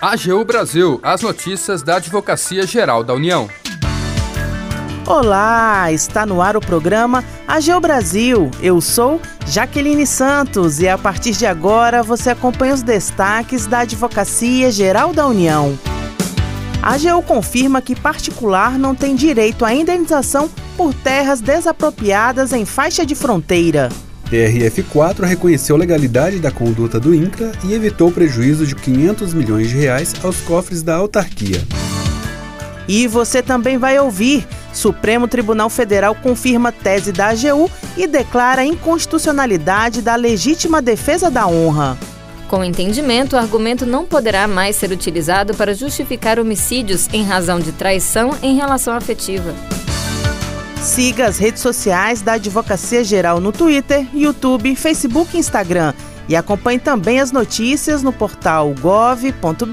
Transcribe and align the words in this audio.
AGU 0.00 0.44
Brasil, 0.46 0.98
as 1.02 1.20
notícias 1.20 1.82
da 1.82 1.96
Advocacia 1.96 2.66
Geral 2.66 3.04
da 3.04 3.12
União. 3.12 3.50
Olá, 5.06 5.92
está 5.92 6.24
no 6.24 6.40
ar 6.40 6.56
o 6.56 6.60
programa 6.60 7.22
AGU 7.46 7.78
Brasil. 7.80 8.50
Eu 8.62 8.80
sou 8.80 9.20
Jaqueline 9.46 10.06
Santos 10.06 10.80
e 10.80 10.88
a 10.88 10.96
partir 10.96 11.32
de 11.32 11.44
agora 11.44 12.02
você 12.02 12.30
acompanha 12.30 12.72
os 12.72 12.82
destaques 12.82 13.66
da 13.66 13.80
Advocacia 13.80 14.70
Geral 14.70 15.12
da 15.12 15.26
União. 15.26 15.78
A 16.82 16.94
AGU 16.94 17.22
confirma 17.22 17.82
que 17.82 17.94
particular 17.94 18.78
não 18.78 18.94
tem 18.94 19.14
direito 19.14 19.66
à 19.66 19.74
indenização 19.74 20.48
por 20.78 20.94
terras 20.94 21.42
desapropriadas 21.42 22.54
em 22.54 22.64
faixa 22.64 23.04
de 23.04 23.14
fronteira. 23.14 23.90
TRF4 24.30 25.24
reconheceu 25.24 25.74
a 25.74 25.78
legalidade 25.78 26.38
da 26.38 26.52
conduta 26.52 27.00
do 27.00 27.12
INCRA 27.12 27.50
e 27.64 27.74
evitou 27.74 28.12
prejuízo 28.12 28.64
de 28.64 28.76
500 28.76 29.34
milhões 29.34 29.68
de 29.68 29.76
reais 29.76 30.14
aos 30.22 30.40
cofres 30.40 30.82
da 30.82 30.94
autarquia. 30.94 31.60
E 32.86 33.08
você 33.08 33.42
também 33.42 33.76
vai 33.76 33.98
ouvir. 33.98 34.46
Supremo 34.72 35.26
Tribunal 35.26 35.68
Federal 35.68 36.14
confirma 36.14 36.70
tese 36.70 37.10
da 37.10 37.28
AGU 37.28 37.68
e 37.96 38.06
declara 38.06 38.64
inconstitucionalidade 38.64 40.00
da 40.00 40.14
legítima 40.14 40.80
defesa 40.80 41.28
da 41.28 41.46
honra. 41.48 41.98
Com 42.48 42.64
entendimento, 42.64 43.34
o 43.34 43.38
argumento 43.38 43.84
não 43.84 44.04
poderá 44.04 44.46
mais 44.46 44.76
ser 44.76 44.90
utilizado 44.92 45.54
para 45.54 45.74
justificar 45.74 46.38
homicídios 46.38 47.08
em 47.12 47.24
razão 47.24 47.58
de 47.58 47.72
traição 47.72 48.36
em 48.42 48.56
relação 48.56 48.94
afetiva. 48.94 49.54
Siga 50.82 51.26
as 51.26 51.36
redes 51.36 51.60
sociais 51.60 52.22
da 52.22 52.32
Advocacia 52.32 53.04
Geral 53.04 53.38
no 53.38 53.52
Twitter, 53.52 54.06
YouTube, 54.14 54.74
Facebook 54.74 55.36
e 55.36 55.40
Instagram. 55.40 55.92
E 56.26 56.34
acompanhe 56.34 56.78
também 56.78 57.20
as 57.20 57.30
notícias 57.30 58.02
no 58.02 58.12
portal 58.12 58.74
gov.br/agu. 58.80 59.70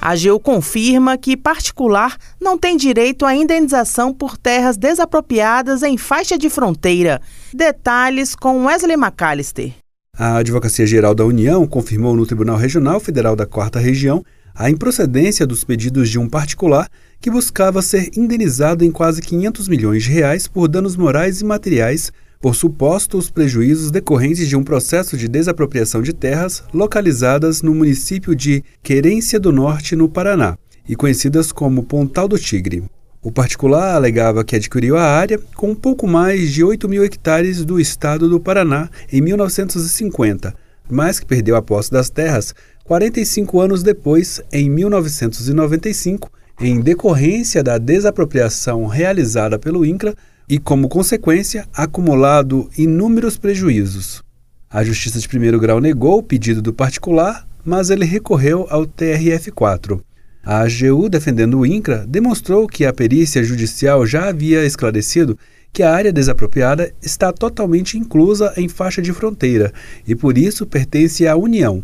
A 0.00 0.10
AGU 0.10 0.40
confirma 0.40 1.18
que 1.18 1.36
particular 1.36 2.16
não 2.40 2.56
tem 2.56 2.76
direito 2.76 3.26
à 3.26 3.34
indenização 3.34 4.14
por 4.14 4.38
terras 4.38 4.78
desapropriadas 4.78 5.82
em 5.82 5.98
faixa 5.98 6.38
de 6.38 6.48
fronteira. 6.48 7.20
Detalhes 7.52 8.34
com 8.34 8.64
Wesley 8.64 8.96
McAllister. 8.96 9.72
A 10.16 10.36
Advocacia 10.36 10.86
Geral 10.86 11.14
da 11.14 11.24
União 11.24 11.66
confirmou 11.66 12.14
no 12.14 12.24
Tribunal 12.24 12.56
Regional 12.56 13.00
Federal 13.00 13.34
da 13.34 13.44
Quarta 13.44 13.78
Região 13.78 14.24
a 14.54 14.70
improcedência 14.70 15.46
dos 15.46 15.64
pedidos 15.64 16.08
de 16.08 16.18
um 16.18 16.28
particular 16.28 16.88
que 17.20 17.30
buscava 17.30 17.82
ser 17.82 18.10
indenizado 18.16 18.84
em 18.84 18.90
quase 18.90 19.20
500 19.20 19.66
milhões 19.66 20.04
de 20.04 20.10
reais 20.10 20.46
por 20.46 20.68
danos 20.68 20.96
morais 20.96 21.40
e 21.40 21.44
materiais 21.44 22.12
por 22.40 22.54
supostos 22.54 23.30
prejuízos 23.30 23.90
decorrentes 23.90 24.46
de 24.46 24.54
um 24.54 24.62
processo 24.62 25.16
de 25.16 25.26
desapropriação 25.26 26.02
de 26.02 26.12
terras 26.12 26.62
localizadas 26.72 27.62
no 27.62 27.74
município 27.74 28.34
de 28.36 28.62
Querência 28.82 29.40
do 29.40 29.50
Norte, 29.50 29.96
no 29.96 30.08
Paraná, 30.08 30.56
e 30.86 30.94
conhecidas 30.94 31.50
como 31.50 31.84
Pontal 31.84 32.28
do 32.28 32.38
Tigre. 32.38 32.84
O 33.22 33.32
particular 33.32 33.94
alegava 33.94 34.44
que 34.44 34.54
adquiriu 34.54 34.98
a 34.98 35.02
área 35.02 35.40
com 35.54 35.70
um 35.70 35.74
pouco 35.74 36.06
mais 36.06 36.52
de 36.52 36.62
8 36.62 36.86
mil 36.86 37.02
hectares 37.02 37.64
do 37.64 37.80
estado 37.80 38.28
do 38.28 38.38
Paraná 38.38 38.90
em 39.10 39.22
1950, 39.22 40.54
mas 40.90 41.18
que 41.18 41.24
perdeu 41.24 41.56
a 41.56 41.62
posse 41.62 41.90
das 41.90 42.10
terras 42.10 42.54
45 42.84 43.60
anos 43.62 43.82
depois, 43.82 44.42
em 44.52 44.68
1995, 44.68 46.30
em 46.60 46.82
decorrência 46.82 47.62
da 47.62 47.78
desapropriação 47.78 48.84
realizada 48.84 49.58
pelo 49.58 49.86
INCRA 49.86 50.14
e, 50.46 50.58
como 50.58 50.86
consequência, 50.86 51.66
acumulado 51.72 52.68
inúmeros 52.76 53.38
prejuízos. 53.38 54.22
A 54.68 54.84
Justiça 54.84 55.18
de 55.18 55.26
Primeiro 55.26 55.58
Grau 55.58 55.80
negou 55.80 56.18
o 56.18 56.22
pedido 56.22 56.60
do 56.60 56.74
particular, 56.74 57.48
mas 57.64 57.88
ele 57.88 58.04
recorreu 58.04 58.66
ao 58.68 58.84
TRF4. 58.84 60.02
A 60.44 60.60
AGU, 60.60 61.08
defendendo 61.08 61.60
o 61.60 61.64
INCRA, 61.64 62.04
demonstrou 62.06 62.66
que 62.66 62.84
a 62.84 62.92
perícia 62.92 63.42
judicial 63.42 64.04
já 64.04 64.28
havia 64.28 64.62
esclarecido 64.62 65.38
que 65.72 65.82
a 65.82 65.90
área 65.90 66.12
desapropriada 66.12 66.92
está 67.00 67.32
totalmente 67.32 67.96
inclusa 67.96 68.52
em 68.58 68.68
faixa 68.68 69.00
de 69.00 69.12
fronteira 69.14 69.72
e, 70.06 70.14
por 70.14 70.36
isso, 70.36 70.66
pertence 70.66 71.26
à 71.26 71.34
União. 71.34 71.82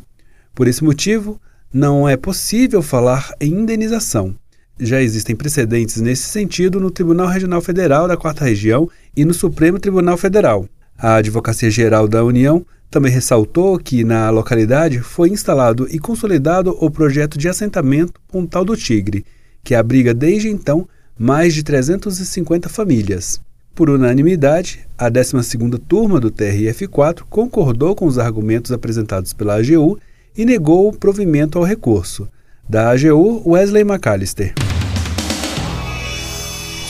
Por 0.54 0.68
esse 0.68 0.82
motivo, 0.84 1.40
não 1.72 2.08
é 2.08 2.16
possível 2.16 2.82
falar 2.82 3.32
em 3.40 3.52
indenização. 3.52 4.34
Já 4.78 5.00
existem 5.00 5.36
precedentes 5.36 6.00
nesse 6.00 6.24
sentido 6.24 6.80
no 6.80 6.90
Tribunal 6.90 7.28
Regional 7.28 7.60
Federal 7.60 8.08
da 8.08 8.16
Quarta 8.16 8.44
Região 8.44 8.88
e 9.16 9.24
no 9.24 9.34
Supremo 9.34 9.78
Tribunal 9.78 10.16
Federal. 10.16 10.66
A 10.98 11.16
Advocacia 11.16 11.70
Geral 11.70 12.08
da 12.08 12.24
União 12.24 12.64
também 12.90 13.12
ressaltou 13.12 13.78
que 13.78 14.02
na 14.02 14.30
localidade 14.30 14.98
foi 15.00 15.28
instalado 15.28 15.86
e 15.90 15.98
consolidado 15.98 16.76
o 16.80 16.90
projeto 16.90 17.38
de 17.38 17.48
assentamento 17.48 18.20
Pontal 18.26 18.64
do 18.64 18.76
Tigre, 18.76 19.24
que 19.62 19.74
abriga 19.74 20.12
desde 20.12 20.48
então 20.48 20.88
mais 21.18 21.54
de 21.54 21.62
350 21.62 22.68
famílias. 22.68 23.40
Por 23.74 23.88
unanimidade, 23.88 24.80
a 24.98 25.10
12ª 25.10 25.78
turma 25.78 26.18
do 26.18 26.30
TRF4 26.30 27.22
concordou 27.30 27.94
com 27.94 28.06
os 28.06 28.18
argumentos 28.18 28.72
apresentados 28.72 29.32
pela 29.32 29.56
AGU 29.56 29.98
e 30.36 30.44
negou 30.44 30.88
o 30.88 30.96
provimento 30.96 31.58
ao 31.58 31.64
recurso. 31.64 32.28
Da 32.68 32.90
AGU, 32.90 33.42
Wesley 33.44 33.82
McAllister. 33.82 34.54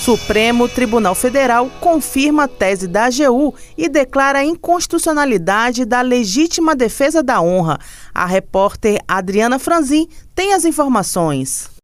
Supremo 0.05 0.69
Tribunal 0.69 1.15
Federal 1.15 1.71
confirma 1.79 2.45
a 2.45 2.49
tese 2.49 2.89
da 2.89 3.05
AGU 3.05 3.55
e 3.77 3.89
declara 3.89 4.39
a 4.39 4.45
inconstitucionalidade 4.45 5.85
da 5.85 6.01
legítima 6.01 6.75
defesa 6.75 7.23
da 7.23 7.41
honra. 7.41 7.79
A 8.15 8.25
repórter 8.25 8.99
Adriana 9.07 9.59
Franzin 9.59 10.09
tem 10.35 10.55
as 10.55 10.65
informações. 10.65 11.80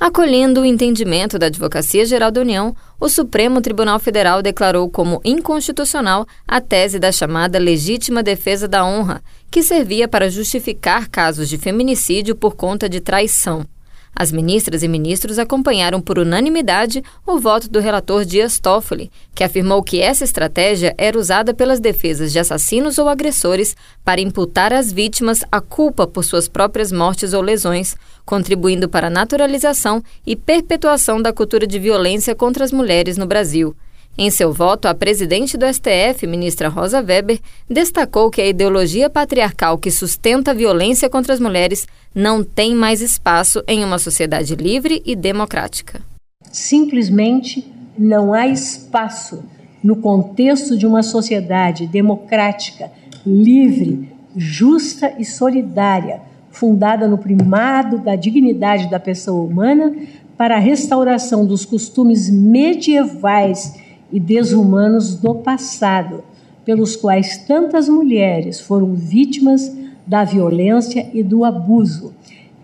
Acolhendo 0.00 0.62
o 0.62 0.64
entendimento 0.64 1.38
da 1.38 1.48
Advocacia 1.48 2.06
Geral 2.06 2.30
da 2.30 2.40
União, 2.40 2.74
o 2.98 3.06
Supremo 3.06 3.60
Tribunal 3.60 4.00
Federal 4.00 4.40
declarou 4.40 4.88
como 4.88 5.20
inconstitucional 5.22 6.26
a 6.48 6.58
tese 6.58 6.98
da 6.98 7.12
chamada 7.12 7.58
legítima 7.58 8.22
defesa 8.22 8.66
da 8.66 8.82
honra, 8.82 9.22
que 9.50 9.62
servia 9.62 10.08
para 10.08 10.30
justificar 10.30 11.06
casos 11.06 11.50
de 11.50 11.58
feminicídio 11.58 12.34
por 12.34 12.56
conta 12.56 12.88
de 12.88 12.98
traição. 12.98 13.66
As 14.14 14.30
ministras 14.30 14.82
e 14.82 14.88
ministros 14.88 15.38
acompanharam 15.38 16.00
por 16.00 16.18
unanimidade 16.18 17.02
o 17.26 17.38
voto 17.38 17.70
do 17.70 17.80
relator 17.80 18.24
Dias 18.24 18.58
Toffoli, 18.58 19.10
que 19.34 19.44
afirmou 19.44 19.82
que 19.82 20.00
essa 20.00 20.24
estratégia 20.24 20.94
era 20.98 21.18
usada 21.18 21.54
pelas 21.54 21.80
defesas 21.80 22.32
de 22.32 22.38
assassinos 22.38 22.98
ou 22.98 23.08
agressores 23.08 23.76
para 24.04 24.20
imputar 24.20 24.72
às 24.72 24.92
vítimas 24.92 25.44
a 25.50 25.60
culpa 25.60 26.06
por 26.06 26.24
suas 26.24 26.48
próprias 26.48 26.92
mortes 26.92 27.32
ou 27.32 27.40
lesões, 27.40 27.96
contribuindo 28.26 28.88
para 28.88 29.06
a 29.06 29.10
naturalização 29.10 30.02
e 30.26 30.36
perpetuação 30.36 31.22
da 31.22 31.32
cultura 31.32 31.66
de 31.66 31.78
violência 31.78 32.34
contra 32.34 32.64
as 32.64 32.72
mulheres 32.72 33.16
no 33.16 33.26
Brasil. 33.26 33.74
Em 34.18 34.28
seu 34.30 34.52
voto, 34.52 34.86
a 34.86 34.94
presidente 34.94 35.56
do 35.56 35.64
STF, 35.66 36.26
ministra 36.26 36.68
Rosa 36.68 37.00
Weber, 37.00 37.40
destacou 37.68 38.30
que 38.30 38.40
a 38.40 38.46
ideologia 38.46 39.08
patriarcal 39.08 39.78
que 39.78 39.90
sustenta 39.90 40.50
a 40.50 40.54
violência 40.54 41.08
contra 41.08 41.32
as 41.32 41.40
mulheres 41.40 41.86
não 42.14 42.42
tem 42.42 42.74
mais 42.74 43.00
espaço 43.00 43.62
em 43.66 43.84
uma 43.84 43.98
sociedade 43.98 44.54
livre 44.56 45.00
e 45.06 45.14
democrática. 45.14 46.02
Simplesmente 46.50 47.64
não 47.96 48.34
há 48.34 48.48
espaço 48.48 49.44
no 49.82 49.96
contexto 49.96 50.76
de 50.76 50.86
uma 50.86 51.02
sociedade 51.02 51.86
democrática, 51.86 52.90
livre, 53.24 54.08
justa 54.36 55.14
e 55.18 55.24
solidária, 55.24 56.20
fundada 56.50 57.08
no 57.08 57.16
primado 57.16 57.98
da 57.98 58.16
dignidade 58.16 58.90
da 58.90 58.98
pessoa 58.98 59.42
humana 59.42 59.94
para 60.36 60.56
a 60.56 60.60
restauração 60.60 61.46
dos 61.46 61.64
costumes 61.64 62.28
medievais 62.28 63.74
e 64.12 64.18
desumanos 64.18 65.14
do 65.14 65.34
passado, 65.34 66.24
pelos 66.64 66.96
quais 66.96 67.38
tantas 67.38 67.88
mulheres 67.88 68.60
foram 68.60 68.94
vítimas 68.94 69.74
da 70.06 70.24
violência 70.24 71.08
e 71.12 71.22
do 71.22 71.44
abuso, 71.44 72.12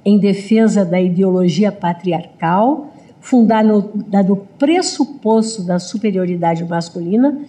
em 0.04 0.18
defesa 0.18 0.84
da 0.84 1.00
ideologia 1.00 1.72
patriarcal, 1.72 2.92
fundada 3.20 3.68
no, 3.68 4.36
pressuposto 4.58 5.62
da 5.62 5.78
superioridade 5.78 6.64
masculina, 6.64 7.40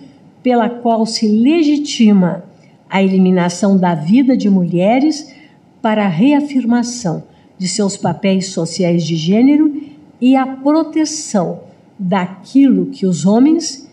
pela 0.41 0.69
qual 0.69 1.05
se 1.05 1.27
legitima 1.27 2.43
a 2.89 3.03
eliminação 3.03 3.77
da 3.77 3.93
vida 3.93 4.35
de 4.35 4.49
mulheres 4.49 5.33
para 5.81 6.05
a 6.05 6.09
reafirmação 6.09 7.23
de 7.57 7.67
seus 7.67 7.97
papéis 7.97 8.47
sociais 8.47 9.03
de 9.03 9.15
gênero 9.15 9.81
e 10.19 10.35
a 10.35 10.45
proteção 10.45 11.61
daquilo 11.99 12.87
que 12.87 13.05
os 13.05 13.25
homens 13.25 13.86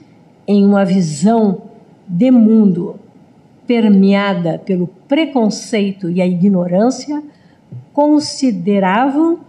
em 0.46 0.64
uma 0.64 0.84
visão 0.84 1.62
de 2.06 2.30
mundo 2.30 2.96
permeada 3.66 4.58
pelo 4.58 4.86
preconceito 5.08 6.10
e 6.10 6.20
a 6.20 6.26
ignorância, 6.26 7.22
consideravam 7.92 9.40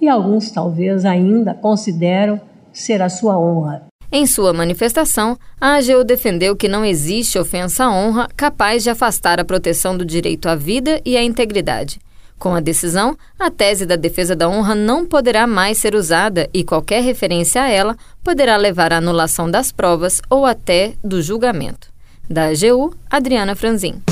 e 0.00 0.08
alguns 0.08 0.50
talvez 0.50 1.04
ainda 1.04 1.54
consideram 1.54 2.40
ser 2.72 3.00
a 3.00 3.08
sua 3.08 3.38
honra. 3.38 3.84
Em 4.10 4.26
sua 4.26 4.52
manifestação, 4.52 5.36
a 5.60 5.76
AGU 5.76 6.04
defendeu 6.04 6.54
que 6.54 6.68
não 6.68 6.84
existe 6.84 7.38
ofensa 7.38 7.84
à 7.84 7.92
honra 7.92 8.28
capaz 8.36 8.82
de 8.82 8.90
afastar 8.90 9.40
a 9.40 9.44
proteção 9.44 9.96
do 9.96 10.04
direito 10.04 10.48
à 10.48 10.54
vida 10.54 11.00
e 11.04 11.16
à 11.16 11.22
integridade. 11.22 11.98
Com 12.38 12.54
a 12.54 12.60
decisão, 12.60 13.16
a 13.38 13.50
tese 13.50 13.86
da 13.86 13.96
defesa 13.96 14.36
da 14.36 14.48
honra 14.48 14.74
não 14.74 15.06
poderá 15.06 15.46
mais 15.46 15.78
ser 15.78 15.94
usada 15.94 16.48
e 16.52 16.62
qualquer 16.62 17.02
referência 17.02 17.62
a 17.62 17.68
ela 17.68 17.96
poderá 18.22 18.56
levar 18.56 18.92
à 18.92 18.98
anulação 18.98 19.50
das 19.50 19.72
provas 19.72 20.20
ou 20.28 20.44
até 20.44 20.94
do 21.02 21.22
julgamento. 21.22 21.88
Da 22.28 22.46
AGU, 22.48 22.94
Adriana 23.10 23.54
Franzin. 23.54 24.02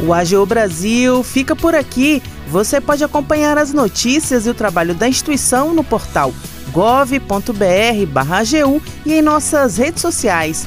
O 0.00 0.12
AGU 0.12 0.46
Brasil 0.46 1.22
fica 1.22 1.56
por 1.56 1.74
aqui. 1.74 2.22
Você 2.48 2.80
pode 2.80 3.02
acompanhar 3.02 3.58
as 3.58 3.72
notícias 3.72 4.46
e 4.46 4.50
o 4.50 4.54
trabalho 4.54 4.94
da 4.94 5.08
instituição 5.08 5.74
no 5.74 5.82
portal 5.82 6.32
gov.br/agu 6.68 7.52
e 9.04 9.14
em 9.14 9.22
nossas 9.22 9.76
redes 9.76 10.00
sociais. 10.02 10.66